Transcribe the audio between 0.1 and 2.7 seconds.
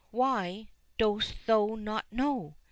—"Why, dost thou not know